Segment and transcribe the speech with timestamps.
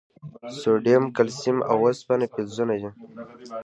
[0.59, 2.89] سوډیم، کلسیم، او اوسپنه فلزونه دي.